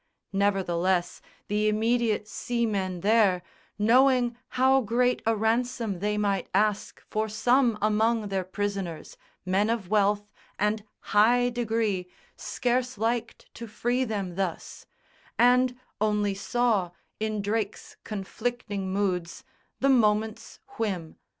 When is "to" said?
13.53-13.67